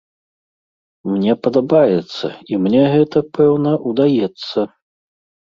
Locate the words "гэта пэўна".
2.95-3.77